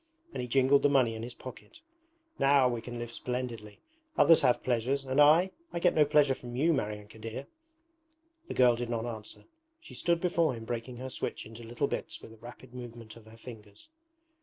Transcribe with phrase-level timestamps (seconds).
[0.33, 1.81] and he jingled the money in his pocket.
[2.39, 3.81] 'Now we can live splendidly.
[4.17, 5.51] Others have pleasures, and I?
[5.71, 7.45] I get no pleasure from you, Maryanka dear!'
[8.47, 9.43] The girl did not answer.
[9.79, 13.27] She stood before him breaking her switch into little bits with a rapid movement of
[13.27, 13.89] her fingers.